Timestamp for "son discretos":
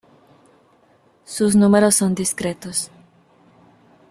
1.93-2.89